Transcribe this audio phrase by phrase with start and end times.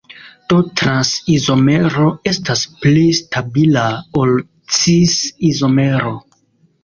[0.51, 3.83] Do trans-izomero estas pli stabila
[4.23, 4.33] ol
[4.79, 6.15] cis-izomero.